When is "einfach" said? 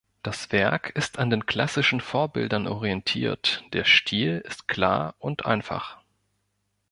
5.45-5.99